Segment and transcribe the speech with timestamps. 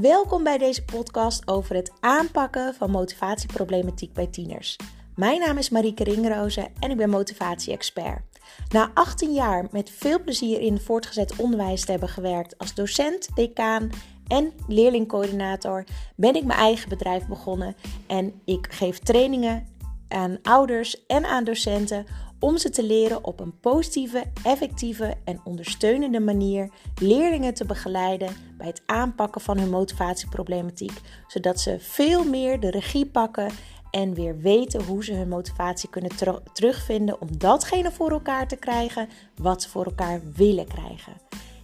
[0.00, 4.76] Welkom bij deze podcast over het aanpakken van motivatieproblematiek bij tieners.
[5.14, 8.22] Mijn naam is Marieke Ringroze en ik ben motivatie-expert.
[8.68, 13.90] Na 18 jaar met veel plezier in voortgezet onderwijs te hebben gewerkt als docent, decaan
[14.26, 15.84] en leerlingcoördinator,
[16.16, 17.76] ben ik mijn eigen bedrijf begonnen
[18.06, 19.66] en ik geef trainingen
[20.08, 22.06] aan ouders en aan docenten
[22.46, 28.66] om ze te leren op een positieve, effectieve en ondersteunende manier leerlingen te begeleiden bij
[28.66, 33.50] het aanpakken van hun motivatieproblematiek, zodat ze veel meer de regie pakken
[33.90, 36.10] en weer weten hoe ze hun motivatie kunnen
[36.52, 41.12] terugvinden om datgene voor elkaar te krijgen wat ze voor elkaar willen krijgen.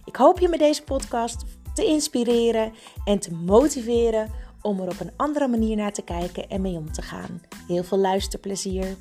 [0.05, 2.73] Ik hoop je met deze podcast te inspireren
[3.05, 4.29] en te motiveren
[4.61, 7.41] om er op een andere manier naar te kijken en mee om te gaan.
[7.67, 8.95] Heel veel luisterplezier.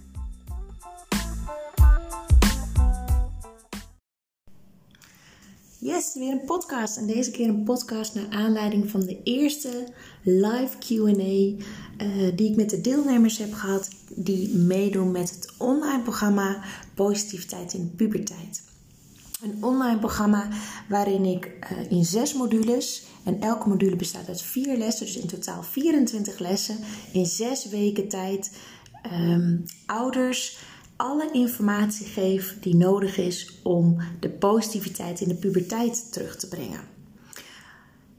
[5.85, 6.97] Yes, weer een podcast.
[6.97, 9.89] En deze keer een podcast naar aanleiding van de eerste
[10.23, 16.03] live QA uh, die ik met de deelnemers heb gehad die meedoen met het online
[16.03, 18.63] programma Positiviteit in Puberteit.
[19.43, 20.49] Een online programma
[20.89, 25.29] waarin ik uh, in zes modules, en elke module bestaat uit vier lessen, dus in
[25.29, 26.79] totaal 24 lessen,
[27.13, 28.53] in zes weken tijd
[29.13, 30.59] um, ouders
[30.97, 36.81] alle informatie geef die nodig is om de positiviteit in de puberteit terug te brengen.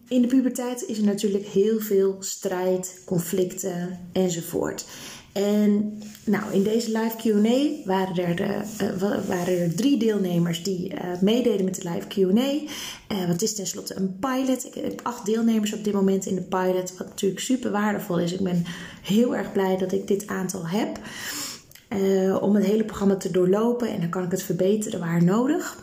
[0.07, 4.85] In de puberteit is er natuurlijk heel veel strijd, conflicten enzovoort.
[5.33, 10.93] En nou, in deze live QA waren er, de, uh, waren er drie deelnemers die
[10.93, 12.51] uh, meededen met de live QA.
[12.51, 14.65] Uh, het is tenslotte een pilot.
[14.65, 18.33] Ik heb acht deelnemers op dit moment in de pilot, wat natuurlijk super waardevol is.
[18.33, 18.65] Ik ben
[19.01, 20.99] heel erg blij dat ik dit aantal heb.
[21.95, 25.77] Uh, om het hele programma te doorlopen en dan kan ik het verbeteren waar nodig.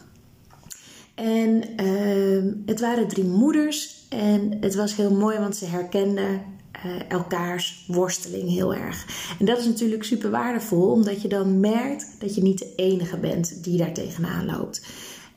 [1.15, 6.43] En uh, het waren drie moeders en het was heel mooi, want ze herkenden
[6.87, 9.07] uh, elkaars worsteling heel erg.
[9.39, 13.17] En dat is natuurlijk super waardevol, omdat je dan merkt dat je niet de enige
[13.17, 14.87] bent die daar tegenaan loopt.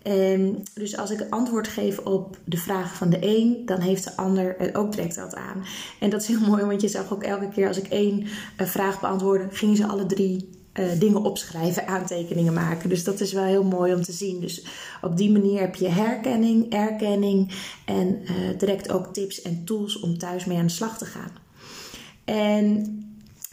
[0.02, 4.16] En dus als ik antwoord geef op de vraag van de een, dan heeft de
[4.16, 5.64] ander ook direct dat aan.
[6.00, 9.00] En dat is heel mooi, want je zag ook elke keer als ik één vraag
[9.00, 12.90] beantwoordde, gingen ze alle drie uh, dingen opschrijven, aantekeningen maken.
[12.90, 14.40] Dus dat is wel heel mooi om te zien.
[14.40, 14.66] Dus
[15.02, 17.52] op die manier heb je herkenning, erkenning
[17.86, 21.32] en uh, direct ook tips en tools om thuis mee aan de slag te gaan.
[22.26, 22.98] En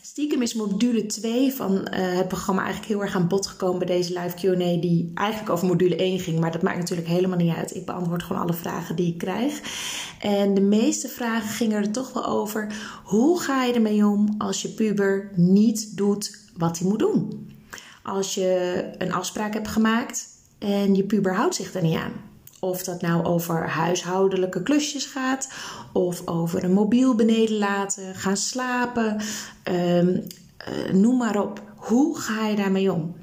[0.03, 3.97] stiekem is module 2 van uh, het programma eigenlijk heel erg aan bod gekomen bij
[3.97, 6.41] deze live Q&A die eigenlijk over module 1 ging.
[6.41, 7.75] Maar dat maakt natuurlijk helemaal niet uit.
[7.75, 9.60] Ik beantwoord gewoon alle vragen die ik krijg.
[10.20, 12.66] En de meeste vragen gingen er toch wel over.
[13.04, 17.48] Hoe ga je ermee om als je puber niet doet wat hij moet doen?
[18.03, 20.26] Als je een afspraak hebt gemaakt
[20.59, 22.12] en je puber houdt zich er niet aan.
[22.60, 25.53] Of dat nou over huishoudelijke klusjes gaat,
[25.93, 29.21] of over een mobiel beneden laten, gaan slapen,
[29.65, 31.62] um, uh, noem maar op.
[31.76, 33.15] Hoe ga je daarmee om?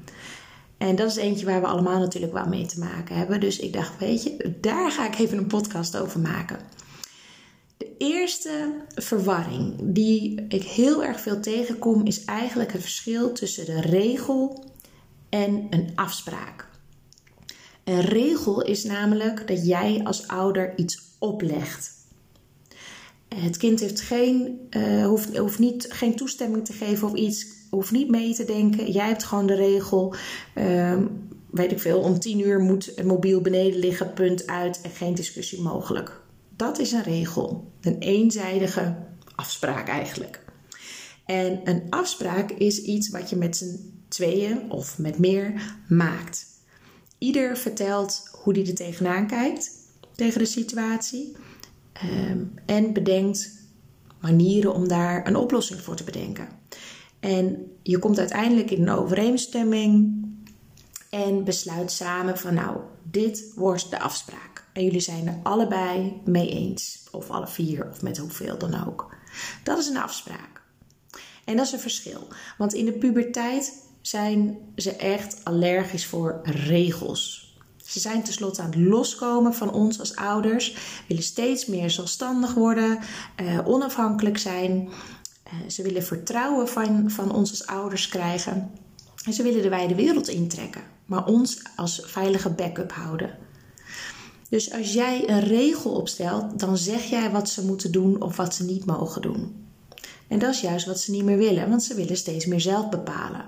[0.78, 3.40] En dat is eentje waar we allemaal natuurlijk wel mee te maken hebben.
[3.40, 6.58] Dus ik dacht, weet je, daar ga ik even een podcast over maken.
[7.78, 13.80] De eerste verwarring die ik heel erg veel tegenkom, is eigenlijk het verschil tussen de
[13.80, 14.64] regel
[15.28, 16.68] en een afspraak.
[17.84, 21.92] Een regel is namelijk dat jij als ouder iets oplegt.
[23.28, 27.90] Het kind heeft geen, uh, hoeft, hoeft niet, geen toestemming te geven of iets, hoeft
[27.90, 28.92] niet mee te denken.
[28.92, 30.14] Jij hebt gewoon de regel,
[30.54, 30.96] uh,
[31.50, 35.14] weet ik veel, om tien uur moet het mobiel beneden liggen, punt uit en geen
[35.14, 36.20] discussie mogelijk.
[36.58, 38.96] Dat is een regel, een eenzijdige
[39.34, 40.44] afspraak eigenlijk.
[41.26, 46.46] En een afspraak is iets wat je met z'n tweeën of met meer maakt.
[47.18, 49.70] Ieder vertelt hoe hij er tegenaan kijkt,
[50.14, 51.36] tegen de situatie.
[52.04, 53.50] Um, en bedenkt
[54.20, 56.48] manieren om daar een oplossing voor te bedenken.
[57.20, 60.22] En je komt uiteindelijk in een overeenstemming
[61.10, 64.57] en besluit samen van nou, dit wordt de afspraak.
[64.78, 67.04] En jullie zijn er allebei mee eens.
[67.10, 69.14] Of alle vier, of met hoeveel dan ook.
[69.64, 70.62] Dat is een afspraak.
[71.44, 72.26] En dat is een verschil.
[72.58, 77.56] Want in de puberteit zijn ze echt allergisch voor regels.
[77.84, 80.76] Ze zijn tenslotte aan het loskomen van ons als ouders,
[81.08, 82.98] willen steeds meer zelfstandig worden,
[83.36, 84.88] eh, onafhankelijk zijn.
[85.42, 88.70] Eh, ze willen vertrouwen van, van ons als ouders krijgen.
[89.24, 93.47] En ze willen de wijde wereld intrekken, maar ons als veilige backup houden.
[94.48, 98.54] Dus als jij een regel opstelt, dan zeg jij wat ze moeten doen of wat
[98.54, 99.66] ze niet mogen doen.
[100.28, 102.88] En dat is juist wat ze niet meer willen, want ze willen steeds meer zelf
[102.88, 103.44] bepalen.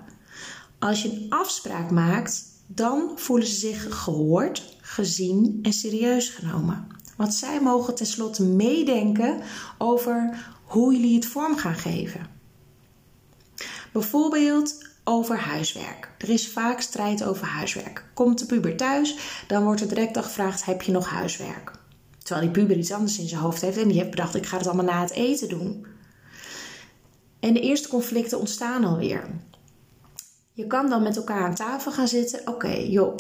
[0.79, 6.87] Als je een afspraak maakt, dan voelen ze zich gehoord, gezien en serieus genomen.
[7.17, 9.41] Want zij mogen tenslotte meedenken
[9.79, 12.27] over hoe jullie het vorm gaan geven.
[13.93, 16.11] Bijvoorbeeld over huiswerk.
[16.19, 18.05] Er is vaak strijd over huiswerk.
[18.15, 21.73] Komt de puber thuis, dan wordt er direct al gevraagd: heb je nog huiswerk?
[22.19, 24.57] Terwijl die puber iets anders in zijn hoofd heeft en die heeft bedacht: ik ga
[24.57, 25.87] het allemaal na het eten doen.
[27.41, 29.31] En de eerste conflicten ontstaan alweer.
[30.53, 32.41] Je kan dan met elkaar aan tafel gaan zitten.
[32.45, 33.17] Oké, joh,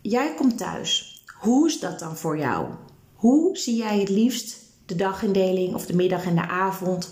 [0.00, 1.22] jij komt thuis.
[1.38, 2.66] Hoe is dat dan voor jou?
[3.14, 4.56] Hoe zie jij het liefst
[4.86, 7.10] de dagindeling of de middag en de avond?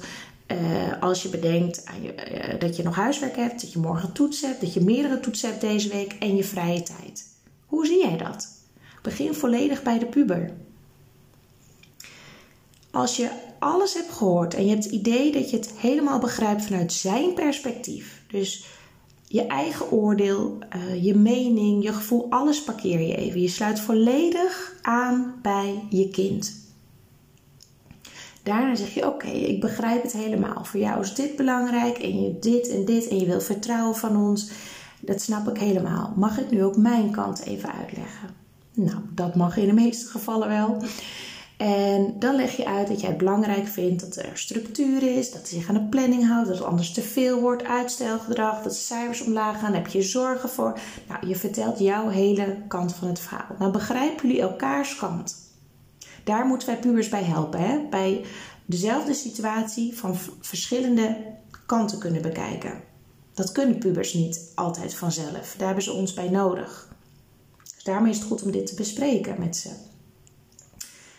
[0.53, 4.61] Uh, als je bedenkt uh, dat je nog huiswerk hebt, dat je morgen toets hebt,
[4.61, 7.25] dat je meerdere toetsen hebt deze week en je vrije tijd.
[7.67, 8.49] Hoe zie jij dat?
[9.03, 10.53] Begin volledig bij de puber.
[12.91, 16.65] Als je alles hebt gehoord en je hebt het idee dat je het helemaal begrijpt
[16.65, 18.67] vanuit zijn perspectief, dus
[19.27, 23.41] je eigen oordeel, uh, je mening, je gevoel, alles parkeer je even.
[23.41, 26.68] Je sluit volledig aan bij je kind.
[28.49, 30.65] Daarna zeg je: Oké, ik begrijp het helemaal.
[30.65, 34.17] Voor jou is dit belangrijk en je dit en dit en je wil vertrouwen van
[34.17, 34.51] ons.
[35.01, 36.13] Dat snap ik helemaal.
[36.17, 38.29] Mag ik nu ook mijn kant even uitleggen?
[38.73, 40.77] Nou, dat mag in de meeste gevallen wel.
[41.57, 45.51] En dan leg je uit dat jij het belangrijk vindt dat er structuur is, dat
[45.51, 49.21] hij zich aan de planning houdt, dat het anders te veel wordt, uitstelgedrag, dat cijfers
[49.21, 50.79] omlaag gaan, heb je zorgen voor.
[51.09, 53.57] Nou, je vertelt jouw hele kant van het verhaal.
[53.59, 55.48] Nou begrijpen jullie elkaars kant.
[56.29, 57.87] Daar moeten wij pubers bij helpen, hè?
[57.91, 58.25] bij
[58.67, 61.17] dezelfde situatie van verschillende
[61.67, 62.81] kanten kunnen bekijken.
[63.35, 65.55] Dat kunnen pubers niet altijd vanzelf.
[65.57, 66.89] Daar hebben ze ons bij nodig.
[67.75, 69.71] Dus daarmee is het goed om dit te bespreken met ze.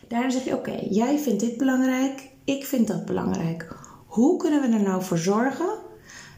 [0.08, 3.76] Daarna zeg je: Oké, jij vindt dit belangrijk, ik vind dat belangrijk.
[4.06, 5.70] Hoe kunnen we er nou voor zorgen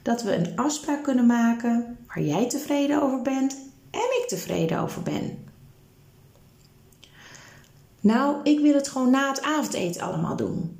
[0.01, 3.53] dat we een afspraak kunnen maken waar jij tevreden over bent
[3.91, 5.50] en ik tevreden over ben?
[8.01, 10.79] Nou, ik wil het gewoon na het avondeten allemaal doen.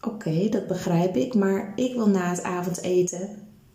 [0.00, 3.28] Oké, dat begrijp ik, maar ik wil na het avondeten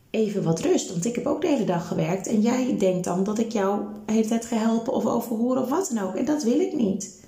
[0.10, 0.92] even wat rust.
[0.92, 3.82] Want ik heb ook de hele dag gewerkt en jij denkt dan dat ik jou
[4.06, 6.16] tijd ga helpen of overhoren of wat dan ook.
[6.16, 7.26] En dat wil ik niet.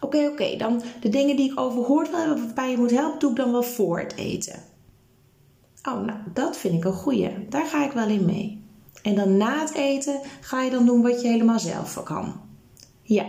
[0.00, 3.30] Oké, oké, dan de dingen die ik overhoord wil hebben waarbij je moet helpen, doe
[3.30, 4.62] ik dan wel voor het eten.
[5.88, 7.30] Oh, nou, dat vind ik een goeie.
[7.48, 8.64] Daar ga ik wel in mee.
[9.02, 12.40] En dan na het eten ga je dan doen wat je helemaal zelf kan.
[13.02, 13.26] Ja,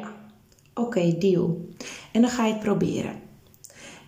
[0.77, 1.67] oké, deal.
[2.11, 3.25] En dan ga je het proberen.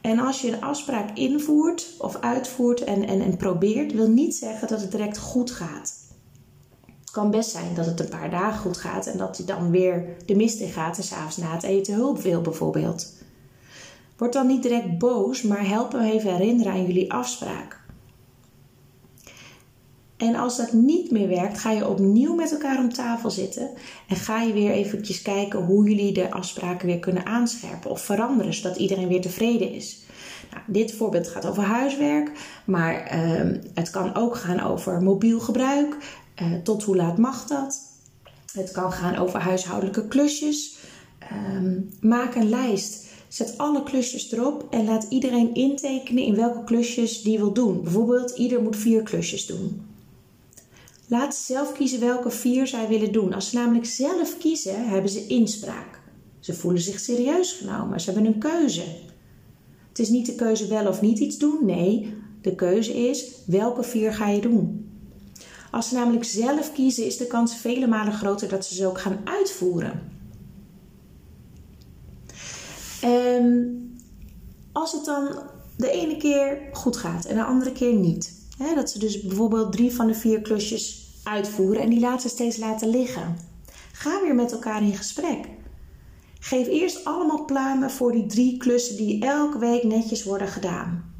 [0.01, 4.67] En als je een afspraak invoert of uitvoert en, en, en probeert, wil niet zeggen
[4.67, 5.93] dat het direct goed gaat.
[6.99, 9.71] Het kan best zijn dat het een paar dagen goed gaat en dat hij dan
[9.71, 13.13] weer de mist in gaat en s'avonds na het eten hulp wil bijvoorbeeld.
[14.17, 17.78] Word dan niet direct boos, maar help hem even herinneren aan jullie afspraak.
[20.19, 23.69] En als dat niet meer werkt, ga je opnieuw met elkaar om tafel zitten
[24.07, 28.53] en ga je weer eventjes kijken hoe jullie de afspraken weer kunnen aanscherpen of veranderen,
[28.53, 30.01] zodat iedereen weer tevreden is.
[30.51, 32.31] Nou, dit voorbeeld gaat over huiswerk,
[32.65, 35.97] maar uh, het kan ook gaan over mobiel gebruik.
[36.41, 37.81] Uh, tot hoe laat mag dat?
[38.53, 40.77] Het kan gaan over huishoudelijke klusjes.
[41.55, 43.07] Um, maak een lijst.
[43.27, 47.83] Zet alle klusjes erop en laat iedereen intekenen in welke klusjes die wil doen.
[47.83, 49.88] Bijvoorbeeld, ieder moet vier klusjes doen.
[51.09, 53.33] Laat ze zelf kiezen welke vier zij willen doen.
[53.33, 56.01] Als ze namelijk zelf kiezen, hebben ze inspraak.
[56.39, 57.99] Ze voelen zich serieus genomen.
[57.99, 58.83] Ze hebben een keuze.
[59.89, 61.65] Het is niet de keuze wel of niet iets doen.
[61.65, 64.89] Nee, de keuze is welke vier ga je doen.
[65.71, 68.99] Als ze namelijk zelf kiezen, is de kans vele malen groter dat ze ze ook
[68.99, 70.11] gaan uitvoeren.
[73.01, 73.75] En
[74.71, 75.39] als het dan
[75.77, 78.38] de ene keer goed gaat en de andere keer niet.
[78.59, 82.89] Dat ze dus bijvoorbeeld drie van de vier klusjes uitvoeren en die laten steeds laten
[82.89, 83.37] liggen.
[83.91, 85.47] Ga weer met elkaar in gesprek.
[86.39, 91.13] Geef eerst allemaal pluimen voor die drie klussen die elke week netjes worden gedaan.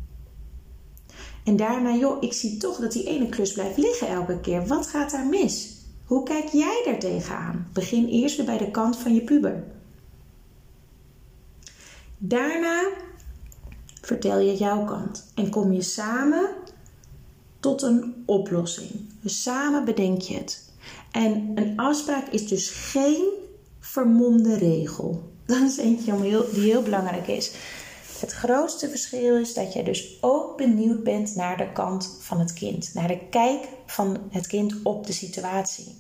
[1.44, 4.68] En daarna, joh, ik zie toch dat die ene klus blijft liggen elke keer.
[4.68, 5.78] Wat gaat daar mis?
[6.06, 7.68] Hoe kijk jij daar tegenaan?
[7.74, 9.64] Begin eerst weer bij de kant van je puber.
[12.18, 12.90] Daarna
[14.02, 16.50] vertel je jouw kant en kom je samen
[17.60, 18.90] tot een oplossing.
[19.22, 20.72] Dus samen bedenk je het.
[21.12, 23.30] En een afspraak is dus geen
[23.80, 25.24] vermomde regel.
[25.46, 26.18] Dat is eentje
[26.52, 27.52] die heel belangrijk is.
[28.20, 32.54] Het grootste verschil is dat je dus ook benieuwd bent naar de kant van het
[32.54, 35.96] kind, naar de kijk van het kind op de situatie.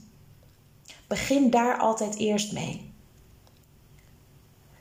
[1.07, 2.88] Begin daar altijd eerst mee.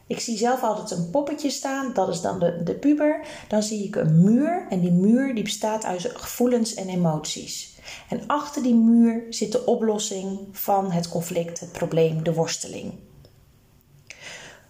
[0.09, 3.27] Ik zie zelf altijd een poppetje staan, dat is dan de, de puber.
[3.49, 7.77] Dan zie ik een muur en die muur die bestaat uit gevoelens en emoties.
[8.09, 12.93] En achter die muur zit de oplossing van het conflict, het probleem, de worsteling.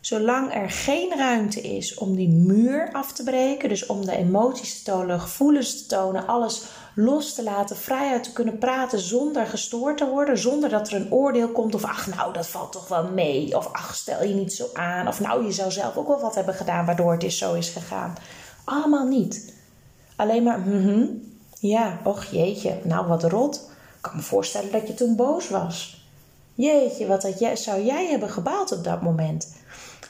[0.01, 4.83] Zolang er geen ruimte is om die muur af te breken, dus om de emoties
[4.83, 6.63] te tonen, gevoelens te tonen, alles
[6.95, 11.13] los te laten, vrijuit te kunnen praten zonder gestoord te worden, zonder dat er een
[11.13, 14.53] oordeel komt of ach nou dat valt toch wel mee of ach stel je niet
[14.53, 17.39] zo aan of nou je zou zelf ook wel wat hebben gedaan waardoor het is
[17.39, 18.15] zo is gegaan.
[18.65, 19.55] Allemaal niet.
[20.17, 21.27] Alleen maar mm
[21.61, 23.55] ja, och jeetje, nou wat rot.
[23.97, 26.07] Ik kan me voorstellen dat je toen boos was.
[26.55, 29.55] Jeetje, wat had zou jij hebben gebaald op dat moment?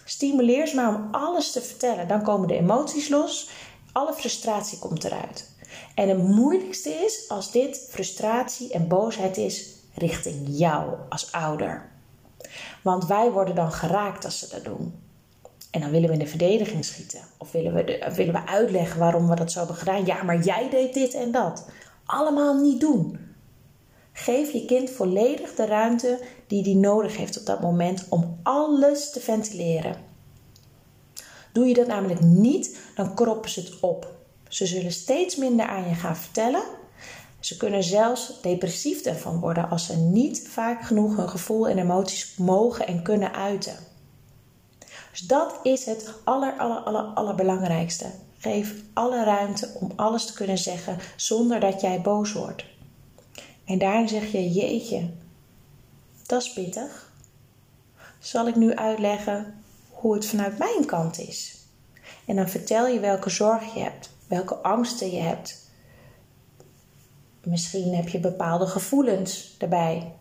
[0.08, 2.08] Stimuleer ze maar om alles te vertellen.
[2.08, 3.50] Dan komen de emoties los.
[3.92, 5.50] Alle frustratie komt eruit.
[5.94, 11.88] En het moeilijkste is als dit frustratie en boosheid is richting jou als ouder.
[12.82, 14.94] Want wij worden dan geraakt als ze dat doen.
[15.70, 17.20] En dan willen we in de verdediging schieten.
[17.38, 20.06] Of willen we, willen we uitleggen waarom we dat zo hebben gedaan.
[20.06, 21.68] Ja, maar jij deed dit en dat.
[22.04, 23.27] Allemaal niet doen.
[24.18, 29.10] Geef je kind volledig de ruimte die hij nodig heeft op dat moment om alles
[29.10, 29.96] te ventileren.
[31.52, 34.14] Doe je dat namelijk niet, dan kroppen ze het op.
[34.48, 36.62] Ze zullen steeds minder aan je gaan vertellen.
[37.40, 42.34] Ze kunnen zelfs depressief ervan worden als ze niet vaak genoeg hun gevoel en emoties
[42.36, 43.76] mogen en kunnen uiten.
[45.10, 48.06] Dus dat is het aller, aller, aller, allerbelangrijkste.
[48.38, 52.64] Geef alle ruimte om alles te kunnen zeggen zonder dat jij boos wordt.
[53.68, 55.10] En daarin zeg je: Jeetje,
[56.26, 57.12] dat is pittig.
[58.18, 61.56] Zal ik nu uitleggen hoe het vanuit mijn kant is?
[62.26, 65.70] En dan vertel je welke zorg je hebt, welke angsten je hebt.
[67.44, 70.12] Misschien heb je bepaalde gevoelens erbij.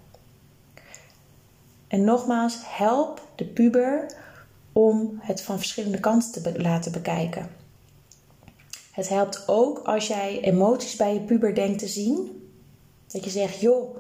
[1.88, 4.16] En nogmaals, help de puber
[4.74, 7.50] om het van verschillende kanten te laten bekijken.
[8.92, 12.37] Het helpt ook als jij emoties bij je puber denkt te zien
[13.08, 13.98] dat je zegt, joh,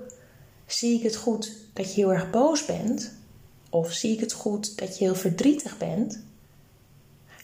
[0.66, 3.12] zie ik het goed dat je heel erg boos bent?
[3.70, 6.24] Of zie ik het goed dat je heel verdrietig bent?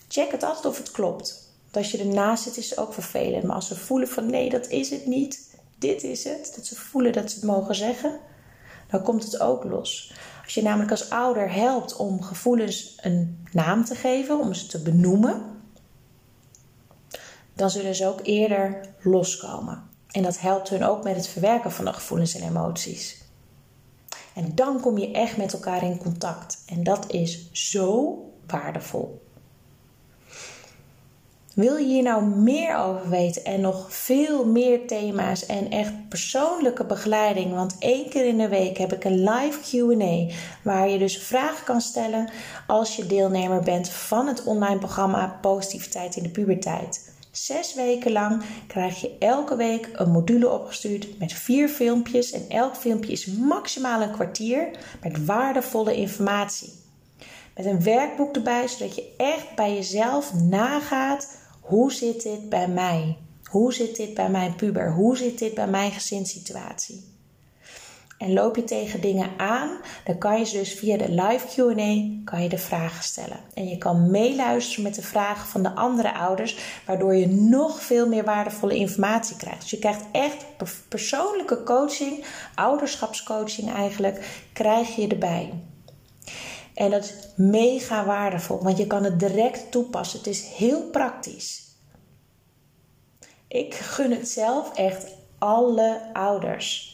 [0.07, 1.51] Check het altijd of het klopt.
[1.63, 3.43] Want als je ernaast zit is het ook vervelend.
[3.43, 5.57] Maar als ze voelen van nee, dat is het niet.
[5.77, 6.53] Dit is het.
[6.55, 8.19] Dat ze voelen dat ze het mogen zeggen.
[8.89, 10.13] Dan komt het ook los.
[10.43, 14.81] Als je namelijk als ouder helpt om gevoelens een naam te geven, om ze te
[14.81, 15.61] benoemen,
[17.53, 19.92] dan zullen ze ook eerder loskomen.
[20.13, 23.21] En dat helpt hun ook met het verwerken van de gevoelens en emoties.
[24.33, 26.63] En dan kom je echt met elkaar in contact.
[26.67, 28.17] En dat is zo
[28.47, 29.21] waardevol.
[31.53, 36.85] Wil je hier nou meer over weten en nog veel meer thema's en echt persoonlijke
[36.85, 37.53] begeleiding?
[37.53, 41.65] Want één keer in de week heb ik een live QA waar je dus vragen
[41.65, 42.29] kan stellen
[42.67, 47.12] als je deelnemer bent van het online programma Positiviteit in de Puberteit.
[47.33, 52.31] Zes weken lang krijg je elke week een module opgestuurd met vier filmpjes.
[52.31, 54.69] En elk filmpje is maximaal een kwartier
[55.01, 56.73] met waardevolle informatie.
[57.55, 63.17] Met een werkboek erbij, zodat je echt bij jezelf nagaat: hoe zit dit bij mij?
[63.43, 64.91] Hoe zit dit bij mijn puber?
[64.91, 67.12] Hoe zit dit bij mijn gezinssituatie?
[68.23, 72.21] En loop je tegen dingen aan, dan kan je ze dus via de live QA
[72.23, 73.39] kan je de vragen stellen.
[73.53, 78.07] En je kan meeluisteren met de vragen van de andere ouders, waardoor je nog veel
[78.07, 79.61] meer waardevolle informatie krijgt.
[79.61, 80.45] Dus je krijgt echt
[80.89, 82.25] persoonlijke coaching,
[82.55, 85.53] ouderschapscoaching eigenlijk, krijg je erbij.
[86.73, 90.17] En dat is mega waardevol, want je kan het direct toepassen.
[90.17, 91.61] Het is heel praktisch.
[93.47, 95.05] Ik gun het zelf echt
[95.37, 96.92] alle ouders.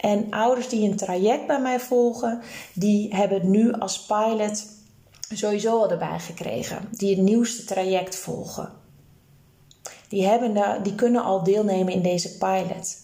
[0.00, 2.40] En ouders die een traject bij mij volgen,
[2.74, 4.66] die hebben nu als pilot
[5.34, 6.88] sowieso al erbij gekregen.
[6.90, 8.72] Die het nieuwste traject volgen.
[10.08, 12.98] Die, hebben, die kunnen al deelnemen in deze pilot.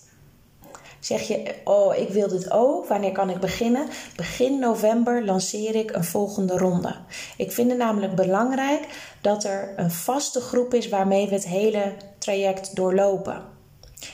[1.01, 3.89] Zeg je, oh, ik wil dit ook, wanneer kan ik beginnen?
[4.17, 6.97] Begin november lanceer ik een volgende ronde.
[7.37, 11.93] Ik vind het namelijk belangrijk dat er een vaste groep is waarmee we het hele
[12.19, 13.56] traject doorlopen.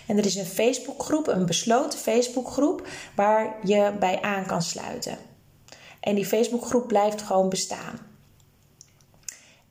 [0.06, 5.18] En er is een Facebookgroep, een besloten Facebookgroep, waar je bij aan kan sluiten.
[6.00, 8.11] En die Facebookgroep blijft gewoon bestaan.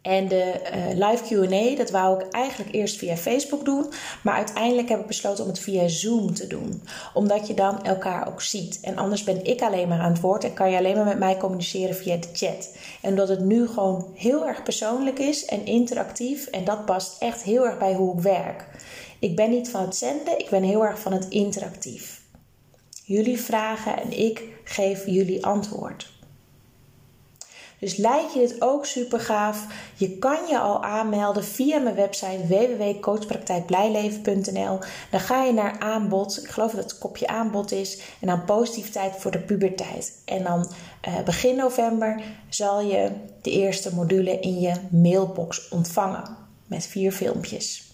[0.01, 3.85] En de uh, live QA, dat wou ik eigenlijk eerst via Facebook doen.
[4.23, 6.83] Maar uiteindelijk heb ik besloten om het via Zoom te doen.
[7.13, 8.79] Omdat je dan elkaar ook ziet.
[8.81, 11.19] En anders ben ik alleen maar aan het woord en kan je alleen maar met
[11.19, 12.75] mij communiceren via de chat.
[13.01, 16.47] En omdat het nu gewoon heel erg persoonlijk is en interactief.
[16.47, 18.65] En dat past echt heel erg bij hoe ik werk.
[19.21, 22.21] Ik ben niet van het zenden, ik ben heel erg van het interactief.
[23.03, 26.11] Jullie vragen en ik geef jullie antwoord.
[27.79, 29.65] Dus lijkt je dit ook super gaaf?
[29.95, 34.79] Je kan je al aanmelden via mijn website www.coachpraktijkblijleven.nl.
[35.11, 36.43] Dan ga je naar aanbod.
[36.43, 38.01] Ik geloof dat het kopje aanbod is.
[38.19, 40.21] En dan positiviteit voor de puberteit.
[40.25, 40.71] En dan
[41.07, 43.11] uh, begin november zal je
[43.41, 46.37] de eerste module in je mailbox ontvangen.
[46.65, 47.90] Met vier filmpjes.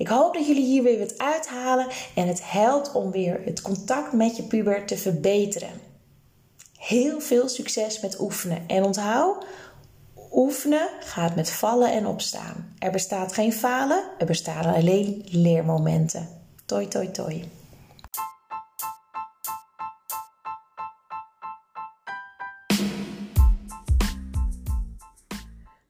[0.00, 4.12] Ik hoop dat jullie hier weer wat uithalen en het helpt om weer het contact
[4.12, 5.80] met je puber te verbeteren.
[6.78, 9.46] Heel veel succes met oefenen en onthoud,
[10.32, 12.74] oefenen gaat met vallen en opstaan.
[12.78, 16.28] Er bestaat geen falen, er bestaan alleen leermomenten.
[16.64, 17.44] Toi toi toi.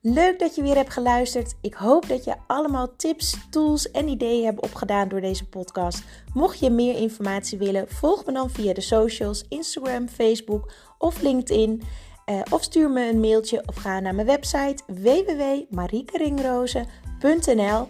[0.03, 1.55] Leuk dat je weer hebt geluisterd.
[1.61, 6.03] Ik hoop dat je allemaal tips, tools en ideeën hebt opgedaan door deze podcast.
[6.33, 11.81] Mocht je meer informatie willen, volg me dan via de socials, Instagram, Facebook of LinkedIn.
[12.25, 17.87] Uh, of stuur me een mailtje of ga naar mijn website www.mariekeringrozen.nl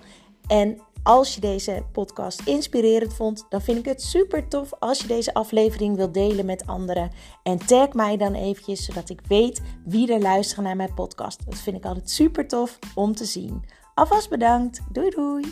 [0.47, 5.07] en als je deze podcast inspirerend vond, dan vind ik het super tof als je
[5.07, 7.11] deze aflevering wilt delen met anderen.
[7.43, 11.45] En tag mij dan eventjes, zodat ik weet wie er luisteren naar mijn podcast.
[11.45, 13.63] Dat vind ik altijd super tof om te zien.
[13.93, 14.81] Alvast bedankt.
[14.91, 15.43] Doei doei!